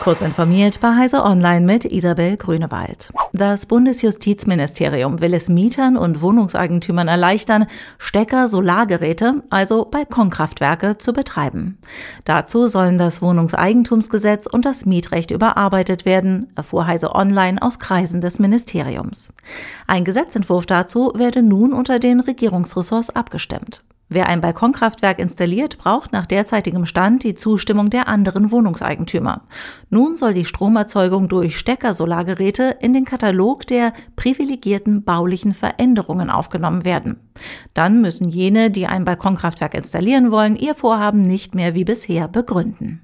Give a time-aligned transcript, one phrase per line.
[0.00, 3.12] Kurz informiert bei Heise Online mit Isabel Grünewald.
[3.32, 7.66] Das Bundesjustizministerium will es Mietern und Wohnungseigentümern erleichtern,
[7.98, 11.78] Stecker-Solargeräte, also Balkonkraftwerke, zu betreiben.
[12.24, 18.38] Dazu sollen das Wohnungseigentumsgesetz und das Mietrecht überarbeitet werden, erfuhr Heise Online aus Kreisen des
[18.38, 19.28] Ministeriums.
[19.86, 23.82] Ein Gesetzentwurf dazu werde nun unter den Regierungsressorts abgestimmt.
[24.10, 29.42] Wer ein Balkonkraftwerk installiert, braucht nach derzeitigem Stand die Zustimmung der anderen Wohnungseigentümer.
[29.90, 37.20] Nun soll die Stromerzeugung durch Steckersolargeräte in den Katalog der privilegierten baulichen Veränderungen aufgenommen werden.
[37.74, 43.02] Dann müssen jene, die ein Balkonkraftwerk installieren wollen, ihr Vorhaben nicht mehr wie bisher begründen.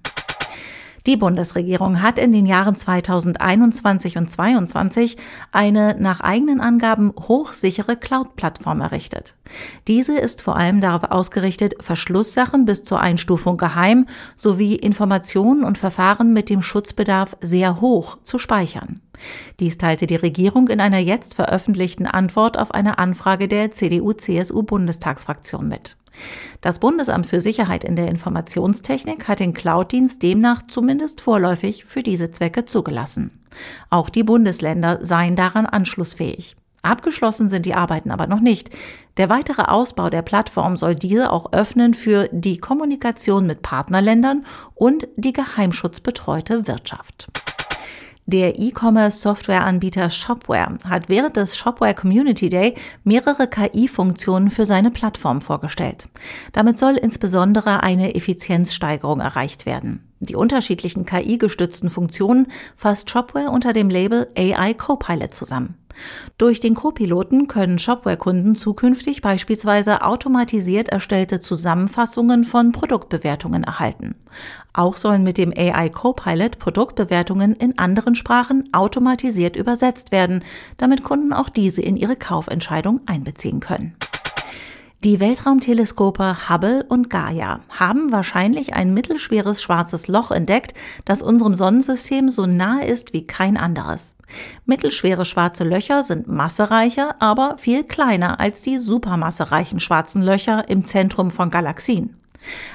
[1.06, 5.18] Die Bundesregierung hat in den Jahren 2021 und 2022
[5.52, 9.34] eine nach eigenen Angaben hochsichere Cloud-Plattform errichtet.
[9.86, 16.32] Diese ist vor allem darauf ausgerichtet, Verschlusssachen bis zur Einstufung geheim sowie Informationen und Verfahren
[16.32, 19.02] mit dem Schutzbedarf sehr hoch zu speichern.
[19.60, 25.96] Dies teilte die Regierung in einer jetzt veröffentlichten Antwort auf eine Anfrage der CDU-CSU-Bundestagsfraktion mit.
[26.60, 32.30] Das Bundesamt für Sicherheit in der Informationstechnik hat den Cloud-Dienst demnach zumindest vorläufig für diese
[32.30, 33.42] Zwecke zugelassen.
[33.90, 36.56] Auch die Bundesländer seien daran anschlussfähig.
[36.82, 38.70] Abgeschlossen sind die Arbeiten aber noch nicht.
[39.16, 45.08] Der weitere Ausbau der Plattform soll diese auch öffnen für die Kommunikation mit Partnerländern und
[45.16, 47.28] die geheimschutzbetreute Wirtschaft.
[48.26, 56.08] Der E-Commerce-Softwareanbieter Shopware hat während des Shopware Community Day mehrere KI-Funktionen für seine Plattform vorgestellt.
[56.52, 60.08] Damit soll insbesondere eine Effizienzsteigerung erreicht werden.
[60.20, 65.76] Die unterschiedlichen KI-gestützten Funktionen fasst Shopware unter dem Label AI Copilot zusammen.
[66.38, 74.14] Durch den Co-Piloten können Shopware-Kunden zukünftig beispielsweise automatisiert erstellte Zusammenfassungen von Produktbewertungen erhalten.
[74.72, 80.42] Auch sollen mit dem AI Copilot Produktbewertungen in anderen Sprachen automatisiert übersetzt werden,
[80.76, 83.94] damit Kunden auch diese in ihre Kaufentscheidung einbeziehen können.
[85.04, 90.72] Die Weltraumteleskope Hubble und Gaia haben wahrscheinlich ein mittelschweres schwarzes Loch entdeckt,
[91.04, 94.16] das unserem Sonnensystem so nahe ist wie kein anderes.
[94.64, 101.30] Mittelschwere schwarze Löcher sind massereicher, aber viel kleiner als die supermassereichen schwarzen Löcher im Zentrum
[101.30, 102.16] von Galaxien.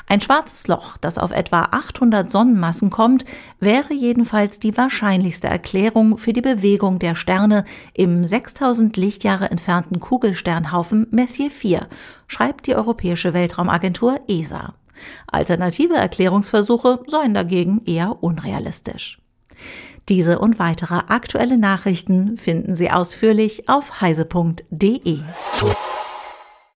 [0.07, 3.25] Ein schwarzes Loch, das auf etwa 800 Sonnenmassen kommt,
[3.59, 11.07] wäre jedenfalls die wahrscheinlichste Erklärung für die Bewegung der Sterne im 6000 Lichtjahre entfernten Kugelsternhaufen
[11.11, 11.87] Messier 4,
[12.27, 14.73] schreibt die Europäische Weltraumagentur ESA.
[15.27, 19.19] Alternative Erklärungsversuche seien dagegen eher unrealistisch.
[20.09, 25.19] Diese und weitere aktuelle Nachrichten finden Sie ausführlich auf heise.de.